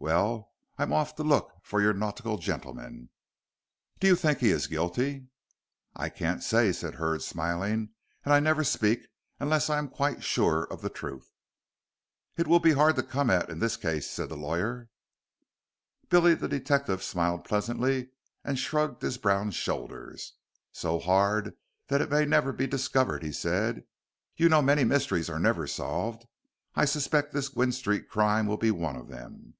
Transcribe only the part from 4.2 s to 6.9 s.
he is guilty?" "I can't say,"